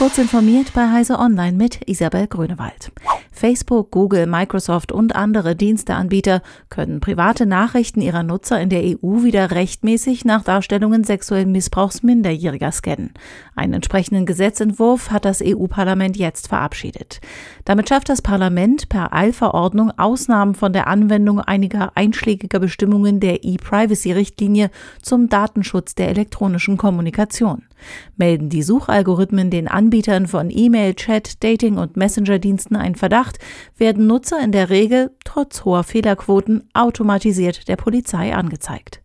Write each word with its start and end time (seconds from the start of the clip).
Kurz 0.00 0.16
informiert 0.16 0.72
bei 0.72 0.90
Heise 0.90 1.18
Online 1.18 1.54
mit 1.54 1.86
Isabel 1.86 2.26
Grünewald. 2.26 2.90
Facebook, 3.32 3.90
Google, 3.90 4.26
Microsoft 4.26 4.92
und 4.92 5.14
andere 5.14 5.54
Diensteanbieter 5.54 6.40
können 6.70 7.00
private 7.00 7.44
Nachrichten 7.44 8.00
ihrer 8.00 8.22
Nutzer 8.22 8.58
in 8.58 8.70
der 8.70 8.82
EU 8.82 9.24
wieder 9.24 9.50
rechtmäßig 9.50 10.24
nach 10.24 10.42
Darstellungen 10.42 11.04
sexuellen 11.04 11.52
Missbrauchs 11.52 12.02
Minderjähriger 12.02 12.72
scannen. 12.72 13.12
Einen 13.54 13.74
entsprechenden 13.74 14.24
Gesetzentwurf 14.24 15.10
hat 15.10 15.26
das 15.26 15.42
EU-Parlament 15.44 16.16
jetzt 16.16 16.48
verabschiedet. 16.48 17.20
Damit 17.66 17.90
schafft 17.90 18.08
das 18.08 18.22
Parlament 18.22 18.88
per 18.88 19.12
Eilverordnung 19.12 19.92
Ausnahmen 19.98 20.54
von 20.54 20.72
der 20.72 20.86
Anwendung 20.86 21.40
einiger 21.40 21.92
einschlägiger 21.94 22.58
Bestimmungen 22.58 23.20
der 23.20 23.44
E-Privacy-Richtlinie 23.44 24.70
zum 25.02 25.28
Datenschutz 25.28 25.94
der 25.94 26.08
elektronischen 26.08 26.78
Kommunikation. 26.78 27.64
Melden 28.16 28.48
die 28.48 28.62
Suchalgorithmen 28.62 29.50
den 29.50 29.68
Anbietern 29.68 30.26
von 30.26 30.50
E-Mail, 30.50 30.94
Chat, 30.94 31.42
Dating 31.42 31.78
und 31.78 31.96
Messenger-Diensten 31.96 32.76
einen 32.76 32.94
Verdacht, 32.94 33.38
werden 33.76 34.06
Nutzer 34.06 34.38
in 34.42 34.52
der 34.52 34.70
Regel 34.70 35.10
trotz 35.24 35.64
hoher 35.64 35.84
Fehlerquoten 35.84 36.68
automatisiert 36.74 37.68
der 37.68 37.76
Polizei 37.76 38.34
angezeigt. 38.34 39.00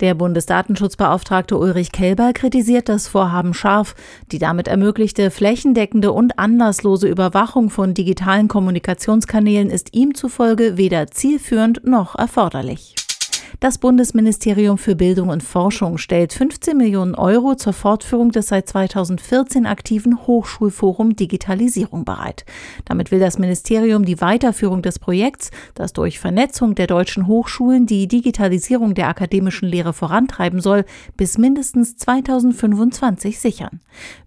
Der 0.00 0.14
Bundesdatenschutzbeauftragte 0.14 1.56
Ulrich 1.56 1.92
Kelber 1.92 2.32
kritisiert 2.32 2.88
das 2.88 3.08
Vorhaben 3.08 3.54
scharf. 3.54 3.94
Die 4.32 4.38
damit 4.38 4.68
ermöglichte 4.68 5.30
flächendeckende 5.30 6.12
und 6.12 6.38
anlasslose 6.38 7.08
Überwachung 7.08 7.70
von 7.70 7.94
digitalen 7.94 8.48
Kommunikationskanälen 8.48 9.70
ist 9.70 9.94
ihm 9.94 10.14
zufolge 10.14 10.76
weder 10.76 11.06
zielführend 11.08 11.84
noch 11.84 12.14
erforderlich. 12.16 12.94
Das 13.60 13.78
Bundesministerium 13.78 14.78
für 14.78 14.94
Bildung 14.94 15.30
und 15.30 15.42
Forschung 15.42 15.98
stellt 15.98 16.32
15 16.32 16.76
Millionen 16.76 17.16
Euro 17.16 17.56
zur 17.56 17.72
Fortführung 17.72 18.30
des 18.30 18.46
seit 18.46 18.68
2014 18.68 19.66
aktiven 19.66 20.28
Hochschulforum 20.28 21.16
Digitalisierung 21.16 22.04
bereit. 22.04 22.44
Damit 22.84 23.10
will 23.10 23.18
das 23.18 23.36
Ministerium 23.36 24.04
die 24.04 24.20
Weiterführung 24.20 24.80
des 24.80 25.00
Projekts, 25.00 25.50
das 25.74 25.92
durch 25.92 26.20
Vernetzung 26.20 26.76
der 26.76 26.86
deutschen 26.86 27.26
Hochschulen 27.26 27.86
die 27.86 28.06
Digitalisierung 28.06 28.94
der 28.94 29.08
akademischen 29.08 29.68
Lehre 29.68 29.92
vorantreiben 29.92 30.60
soll, 30.60 30.84
bis 31.16 31.36
mindestens 31.36 31.96
2025 31.96 33.40
sichern. 33.40 33.80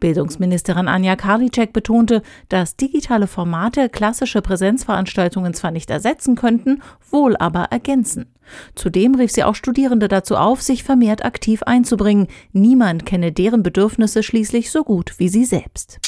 Bildungsministerin 0.00 0.88
Anja 0.88 1.16
Karliczek 1.16 1.74
betonte, 1.74 2.22
dass 2.48 2.76
digitale 2.76 3.26
Formate 3.26 3.90
klassische 3.90 4.40
Präsenzveranstaltungen 4.40 5.52
zwar 5.52 5.70
nicht 5.70 5.90
ersetzen 5.90 6.34
könnten, 6.34 6.80
wohl 7.10 7.36
aber 7.36 7.64
ergänzen. 7.64 8.24
Zudem 8.74 9.14
rief 9.14 9.30
sie 9.30 9.44
auch 9.44 9.54
Studierende 9.54 10.08
dazu 10.08 10.36
auf, 10.36 10.62
sich 10.62 10.84
vermehrt 10.84 11.24
aktiv 11.24 11.62
einzubringen. 11.62 12.28
Niemand 12.52 13.06
kenne 13.06 13.32
deren 13.32 13.62
Bedürfnisse 13.62 14.22
schließlich 14.22 14.70
so 14.70 14.84
gut 14.84 15.14
wie 15.18 15.28
sie 15.28 15.44
selbst. 15.44 16.00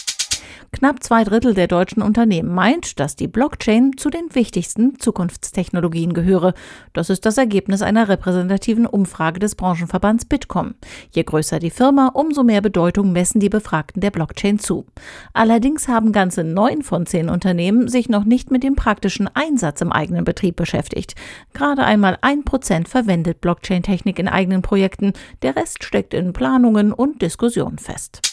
Knapp 0.73 1.03
zwei 1.03 1.25
Drittel 1.25 1.53
der 1.53 1.67
deutschen 1.67 2.01
Unternehmen 2.01 2.55
meint, 2.55 3.01
dass 3.01 3.17
die 3.17 3.27
Blockchain 3.27 3.97
zu 3.97 4.09
den 4.09 4.33
wichtigsten 4.33 5.01
Zukunftstechnologien 5.01 6.15
gehöre. 6.15 6.55
Das 6.93 7.11
ist 7.11 7.27
das 7.27 7.39
Ergebnis 7.39 7.83
einer 7.83 8.09
repräsentativen 8.09 8.87
Umfrage 8.87 9.41
des 9.41 9.57
Branchenverbands 9.57 10.27
Bitkom. 10.27 10.75
Je 11.11 11.25
größer 11.25 11.59
die 11.59 11.71
Firma, 11.71 12.09
umso 12.15 12.45
mehr 12.45 12.61
Bedeutung 12.61 13.11
messen 13.11 13.41
die 13.41 13.49
Befragten 13.49 14.01
der 14.01 14.13
Blockchain 14.13 14.61
zu. 14.61 14.87
Allerdings 15.33 15.89
haben 15.89 16.13
ganze 16.13 16.45
neun 16.45 16.83
von 16.83 17.05
zehn 17.05 17.29
Unternehmen 17.29 17.89
sich 17.89 18.09
noch 18.09 18.25
nicht 18.25 18.53
mit 18.53 18.63
dem 18.63 18.77
praktischen 18.77 19.29
Einsatz 19.35 19.81
im 19.81 19.91
eigenen 19.91 20.25
Betrieb 20.25 20.55
beschäftigt. 20.55 21.17
Gerade 21.53 21.83
einmal 21.83 22.17
ein 22.21 22.45
Prozent 22.45 22.89
verwendet 22.89 23.41
Blockchain-Technik 23.41 24.21
in 24.21 24.29
eigenen 24.29 24.63
Projekten. 24.63 25.15
Der 25.43 25.57
Rest 25.57 25.83
steckt 25.83 26.15
in 26.15 26.33
Planungen 26.33 26.93
und 26.93 27.23
Diskussionen 27.23 27.79
fest. 27.79 28.30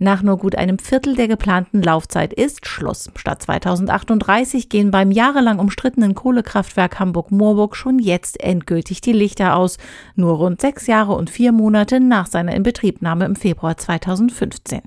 Nach 0.00 0.22
nur 0.22 0.38
gut 0.38 0.54
einem 0.54 0.78
Viertel 0.78 1.16
der 1.16 1.26
geplanten 1.26 1.82
Laufzeit 1.82 2.32
ist 2.32 2.68
Schluss. 2.68 3.10
Statt 3.16 3.42
2038 3.42 4.68
gehen 4.68 4.92
beim 4.92 5.10
jahrelang 5.10 5.58
umstrittenen 5.58 6.14
Kohlekraftwerk 6.14 7.00
Hamburg-Moorburg 7.00 7.74
schon 7.74 7.98
jetzt 7.98 8.40
endgültig 8.40 9.00
die 9.00 9.12
Lichter 9.12 9.56
aus. 9.56 9.76
Nur 10.14 10.36
rund 10.36 10.60
sechs 10.60 10.86
Jahre 10.86 11.14
und 11.14 11.30
vier 11.30 11.50
Monate 11.50 11.98
nach 11.98 12.28
seiner 12.28 12.54
Inbetriebnahme 12.54 13.24
im 13.24 13.34
Februar 13.34 13.76
2015. 13.76 14.82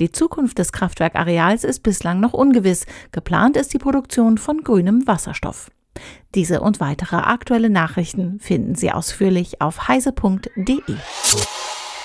Die 0.00 0.10
Zukunft 0.10 0.58
des 0.58 0.72
Kraftwerkareals 0.72 1.62
ist 1.64 1.82
bislang 1.82 2.20
noch 2.20 2.32
ungewiss. 2.32 2.86
Geplant 3.12 3.58
ist 3.58 3.74
die 3.74 3.78
Produktion 3.78 4.38
von 4.38 4.62
grünem 4.62 5.06
Wasserstoff. 5.06 5.70
Diese 6.34 6.60
und 6.60 6.80
weitere 6.80 7.16
aktuelle 7.16 7.70
Nachrichten 7.70 8.40
finden 8.40 8.74
Sie 8.74 8.90
ausführlich 8.90 9.60
auf 9.60 9.88
heise.de. 9.88 10.80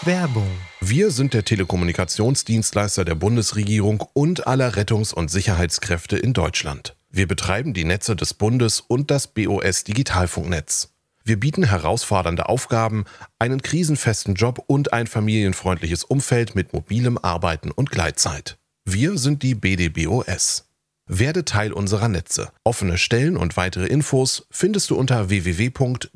Werbung. 0.06 0.50
Wir 0.80 1.12
sind 1.12 1.36
der 1.36 1.46
Telekommunikationsdienstleister 1.46 3.06
der 3.06 3.14
Bundesregierung 3.14 4.04
und 4.14 4.48
aller 4.48 4.76
Rettungs- 4.76 5.14
und 5.14 5.30
Sicherheitskräfte 5.30 6.18
in 6.18 6.34
Deutschland. 6.34 6.96
Wir 7.12 7.28
betreiben 7.28 7.76
die 7.76 7.84
Netze 7.84 8.16
des 8.16 8.34
Bundes 8.34 8.80
und 8.80 9.12
das 9.12 9.28
BOS 9.28 9.84
Digitalfunknetz. 9.84 10.96
Wir 11.24 11.40
bieten 11.40 11.64
herausfordernde 11.64 12.50
Aufgaben, 12.50 13.06
einen 13.38 13.62
krisenfesten 13.62 14.34
Job 14.34 14.64
und 14.66 14.92
ein 14.92 15.06
familienfreundliches 15.06 16.04
Umfeld 16.04 16.56
mit 16.56 16.74
mobilem 16.74 17.20
Arbeiten 17.20 17.70
und 17.70 17.92
Gleitzeit. 17.92 18.58
Wir 18.86 19.20
sind 19.20 19.44
die 19.44 19.54
BDBOS. 19.54 20.68
Werde 21.06 21.46
Teil 21.46 21.74
unserer 21.74 22.08
Netze. 22.08 22.50
Offene 22.64 22.98
Stellen 22.98 23.38
und 23.38 23.56
weitere 23.56 23.86
Infos 23.86 24.48
findest 24.50 24.90
du 24.90 24.96
unter 24.96 25.30
www.bdbos.de. 25.30 26.10